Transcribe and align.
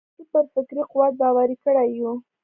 د 0.03 0.03
طرزي 0.13 0.25
پر 0.31 0.43
فکري 0.53 0.83
قوت 0.91 1.13
باوري 1.21 1.55
کړي 1.63 1.87
یو. 1.99 2.11